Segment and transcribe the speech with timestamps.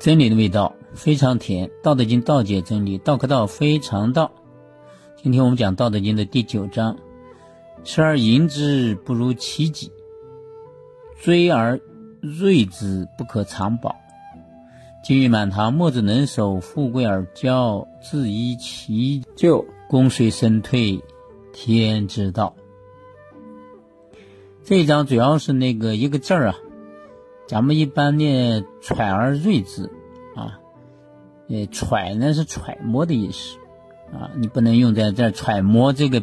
[0.00, 4.32] 真理的味道非常甜，《道德经》道解真理，道可道非常道。
[5.22, 6.96] 今天我们讲《道德经》的第九章：
[7.84, 9.90] 持而盈之，不如其己；
[11.20, 11.78] 追而
[12.22, 13.94] 锐之，不可长保。
[15.04, 19.62] 金玉满堂，莫之能守；富贵而骄，自遗其咎。
[19.86, 20.98] 功遂身退，
[21.52, 22.54] 天之道。
[24.64, 26.56] 这一章主要是那个一个字儿啊。
[27.50, 29.90] 咱们一般念“揣而锐之”，
[30.36, 30.60] 啊，
[31.48, 33.58] 呃，揣呢是揣摩的意思，
[34.12, 36.22] 啊，你不能用在这揣摩这个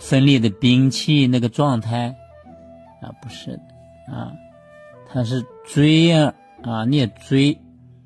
[0.00, 2.16] 分裂的兵器那个状态，
[3.00, 4.32] 啊，不是的，啊，
[5.08, 7.56] 它是锥啊，啊，念锥，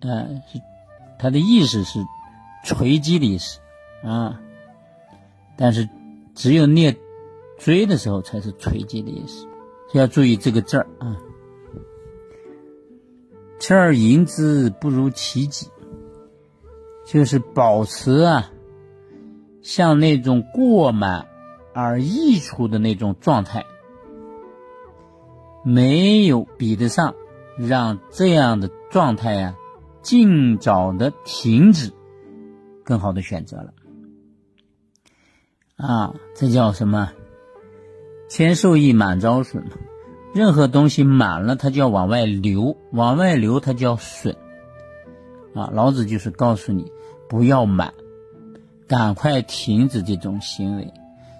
[0.02, 0.60] 啊，是
[1.18, 2.04] 它的意思是
[2.62, 3.58] 锤击的意思，
[4.04, 4.38] 啊，
[5.56, 5.88] 但是
[6.34, 6.94] 只有念
[7.58, 9.48] 锥的时候才是锤击的意思，
[9.94, 11.16] 要注意这个字儿啊。
[13.62, 15.68] 持而盈之，不如其己。
[17.06, 18.50] 就是保持啊，
[19.62, 21.28] 像那种过满
[21.72, 23.64] 而溢出的那种状态，
[25.64, 27.14] 没有比得上
[27.56, 29.56] 让这样的状态啊
[30.02, 31.92] 尽早的停止，
[32.84, 33.74] 更好的选择了。
[35.76, 37.12] 啊，这叫什么？
[38.28, 39.70] 千受益，满招损嘛。
[40.34, 44.34] 任何东西满了，它就要往外流，往外流它就要损，
[45.54, 45.70] 啊！
[45.72, 46.90] 老子就是告诉你，
[47.28, 47.92] 不要满，
[48.86, 50.90] 赶快停止这种行为，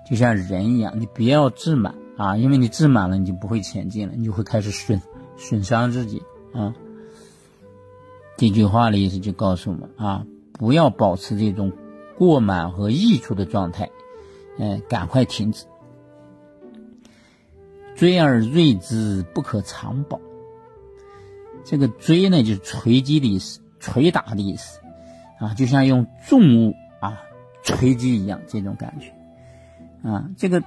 [0.08, 5.00] 就像人一样，你不要自满啊，因为你自满了，你就不会前进了，你就会开始损
[5.38, 6.74] 损伤自己啊。
[8.36, 11.72] 这句话的意思就告诉我们啊，不要保持这种
[12.18, 13.90] 过满和溢出的状态，
[14.58, 15.64] 嗯，赶快停止。
[18.02, 20.20] 追而锐之，不可长保。
[21.62, 24.80] 这个追呢，就是锤击的意思，捶打的意思，
[25.38, 27.22] 啊，就像用重物啊
[27.62, 29.14] 锤击一样，这种感觉，
[30.02, 30.64] 啊，这个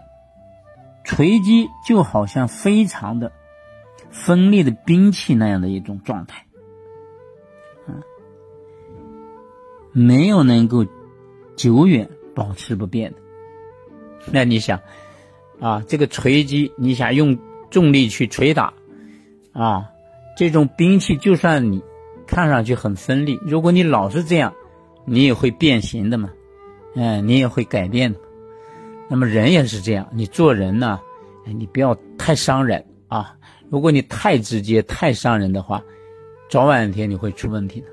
[1.04, 3.34] 锤击就好像非常的
[4.10, 6.46] 锋利的兵器那样的一种状态，
[7.86, 8.00] 啊，
[9.92, 10.86] 没有能够
[11.58, 13.18] 久远保持不变的。
[14.32, 14.80] 那你想？
[15.60, 17.38] 啊，这个锤击，你想用
[17.70, 18.74] 重力去捶打，
[19.54, 19.90] 啊，
[20.38, 21.82] 这种兵器就算你
[22.28, 24.54] 看上去很锋利，如果你老是这样，
[25.06, 26.30] 你也会变形的嘛，
[26.96, 28.20] 嗯，你也会改变的。
[29.10, 31.00] 那么人也是这样，你做人呢，
[31.46, 33.36] 你不要太伤人啊。
[33.70, 35.82] 如果你太直接、太伤人的话，
[36.50, 37.88] 早晚一天你会出问题的，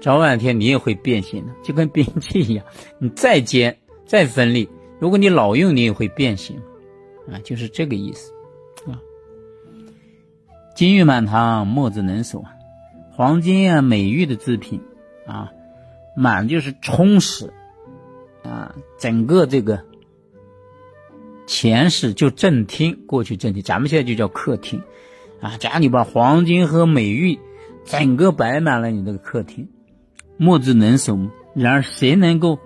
[0.00, 2.64] 早晚一天你也会变形的，就跟兵器一样，
[2.98, 6.60] 你再尖、再锋利，如果你老用，你也会变形。
[7.30, 8.32] 啊，就是这个意思，
[8.86, 9.00] 啊，
[10.74, 12.54] 金玉满堂，莫子能守啊，
[13.12, 14.80] 黄金啊，美玉的制品
[15.26, 15.52] 啊，
[16.16, 17.52] 满就是充实
[18.42, 19.84] 啊，整个这个
[21.46, 24.82] 前世就正厅，过去正厅，咱们现在就叫客厅
[25.40, 25.56] 啊。
[25.58, 27.38] 假如你把黄金和美玉
[27.84, 29.68] 整个摆满了你这个客厅，
[30.36, 31.18] 莫子能守。
[31.52, 32.60] 然而谁能够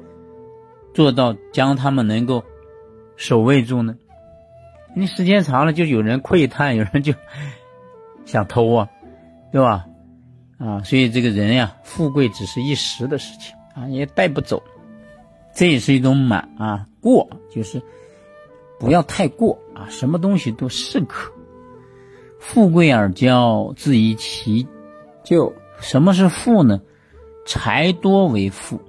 [0.92, 2.44] 做到将他们能够
[3.16, 3.96] 守卫住呢？
[4.94, 7.12] 你时间长了，就有人窥探，有人就
[8.24, 8.88] 想偷啊，
[9.52, 9.84] 对吧？
[10.58, 14.62] 啊，所以这个人呀，富贵只是一时的事情啊，也带不走。
[15.52, 17.80] 这也是一种满啊，过就是
[18.78, 21.30] 不要太过啊，什么东西都适可。
[22.38, 24.66] 富贵而骄，自遗其
[25.22, 25.52] 咎。
[25.80, 26.80] 什么是富呢？
[27.46, 28.80] 财多为富。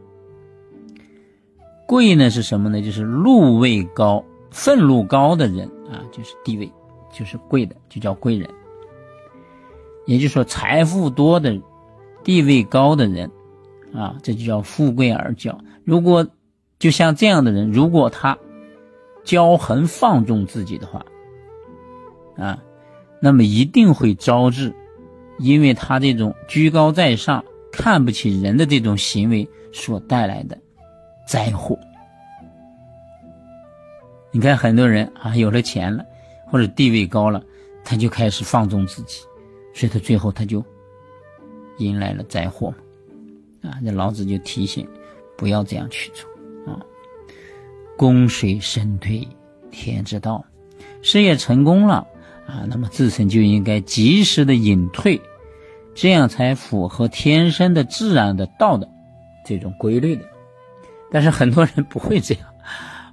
[1.88, 2.82] 贵呢是什么呢？
[2.82, 4.24] 就是禄位高。
[4.56, 6.72] 愤怒高的人啊，就是地位，
[7.12, 8.50] 就是贵的，就叫贵人。
[10.06, 11.62] 也就是说，财富多的、
[12.24, 13.30] 地位高的人
[13.94, 15.54] 啊，这就叫富贵而骄。
[15.84, 16.26] 如果
[16.80, 18.38] 就像这样的人，如果他
[19.26, 21.06] 骄横放纵自己的话，
[22.38, 22.64] 啊，
[23.20, 24.74] 那么一定会招致，
[25.38, 27.44] 因为他这种居高在上、
[27.74, 30.58] 看不起人的这种行为所带来的
[31.28, 31.78] 灾祸。
[34.36, 36.06] 你看很多人啊，有了钱了，
[36.46, 37.42] 或者地位高了，
[37.86, 39.22] 他就开始放纵自己，
[39.74, 40.62] 所以他最后他就
[41.78, 42.70] 迎来了灾祸
[43.62, 43.70] 嘛。
[43.70, 44.86] 啊，这老子就提醒，
[45.38, 46.30] 不要这样去做
[46.70, 46.76] 啊。
[47.96, 49.26] 功遂身退，
[49.72, 50.44] 天之道。
[51.02, 52.06] 事业成功了
[52.46, 55.22] 啊，那么自身就应该及时的隐退，
[55.94, 58.86] 这样才符合天生的自然的道的
[59.46, 60.26] 这种规律的。
[61.10, 62.54] 但是很多人不会这样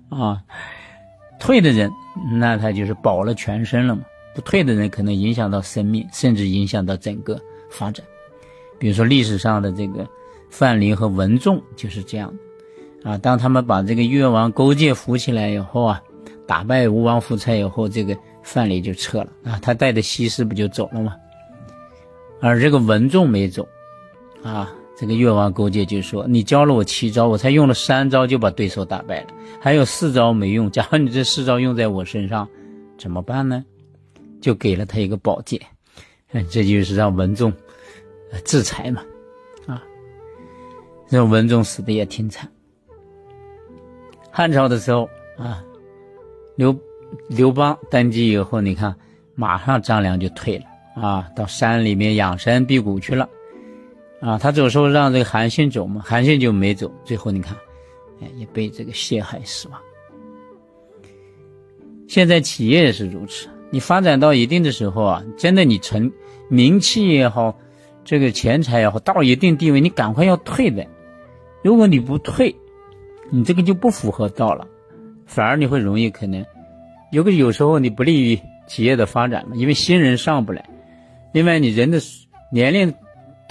[0.08, 0.42] 啊。
[1.42, 1.92] 退的人，
[2.38, 4.02] 那他就是保了全身了嘛。
[4.32, 7.36] 不退的人，可能影响到生命，甚至影响到整个
[7.68, 8.06] 发展。
[8.78, 10.08] 比如说历史上的这个
[10.50, 12.32] 范蠡和文仲就是这样
[13.02, 13.18] 啊。
[13.18, 16.00] 当他们把这个越王勾践扶起来以后啊，
[16.46, 21.16] 打败吴王夫差以后，这个范蠡就撤了啊，他带着西施不就走了吗？
[22.40, 23.66] 而这个文仲没走
[24.44, 24.72] 啊。
[25.02, 29.26] 这个越王勾践就说：“你教了我七招，我才用了三招就把对手打败了，
[29.60, 30.70] 还有四招没用。
[30.70, 32.48] 假如你这四招用在我身上，
[32.96, 33.64] 怎么办呢？”
[34.40, 35.60] 就给了他一个宝剑，
[36.48, 37.52] 这就是让文仲
[38.44, 39.02] 制裁嘛，
[39.66, 39.82] 啊，
[41.08, 42.48] 让文仲死的也挺惨。
[44.30, 45.64] 汉朝的时候啊，
[46.54, 46.78] 刘
[47.28, 48.94] 刘邦登基以后，你看
[49.34, 53.28] 马上张良就退了啊，到山里面养山辟谷去了。
[54.22, 57.56] 啊，他走时候让这个韩信走嘛，韩信就没走，最后你看，
[58.22, 59.80] 哎，也被这个陷害死亡。
[62.06, 66.08] 现在企业也是如此，你发展到一定的时候啊，真的你成
[66.48, 67.58] 名气也好，
[68.04, 70.86] 这个钱财也好，到一定地位，你赶快要退的。
[71.64, 72.54] 如果你不退，
[73.28, 74.64] 你这个就不符合道了，
[75.26, 76.46] 反而你会容易可能
[77.10, 78.38] 有个有时候你不利于
[78.68, 80.64] 企业的发展嘛，因为新人上不来，
[81.32, 81.98] 另外你人的
[82.52, 82.94] 年龄。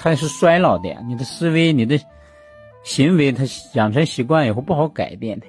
[0.03, 1.99] 他是衰老的呀，你的思维、你的
[2.81, 3.43] 行为，他
[3.73, 5.45] 养成习惯以后不好改变的，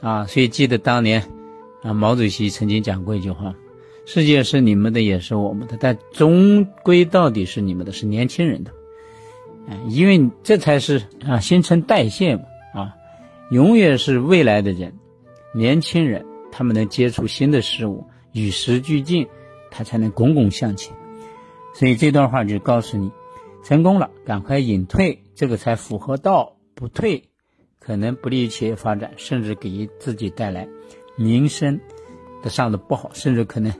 [0.00, 1.22] 啊，所以记得当年
[1.82, 3.54] 啊，毛主席曾经讲过一句话
[4.06, 8.72] ：“世界是你们的，也是我们的，但终归到底是你们的，是年轻人的。”
[9.70, 12.42] 哎，因为这才是啊新陈代谢嘛，
[12.74, 12.96] 啊，
[13.52, 14.92] 永远是未来的人，
[15.54, 19.24] 年轻人，他们能接触新的事物，与时俱进，
[19.70, 20.92] 他才能滚滚向前。
[21.72, 23.08] 所以这段话就告诉你。
[23.64, 26.56] 成功了，赶快隐退，这个才符合道。
[26.74, 27.24] 不退，
[27.80, 30.68] 可能不利于企业发展，甚至给自己带来
[31.16, 31.80] 名声
[32.40, 33.72] 的上的不好，甚至可能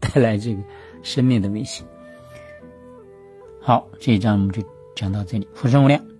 [0.00, 0.62] 带来这个
[1.02, 1.86] 生命的危险。
[3.60, 4.62] 好，这一章我们就
[4.96, 5.46] 讲到这里。
[5.52, 6.11] 福生无量。